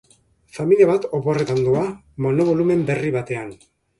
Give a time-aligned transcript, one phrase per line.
[0.57, 1.83] Familia bat oporretan doa
[2.27, 3.55] monobolumen berri batean.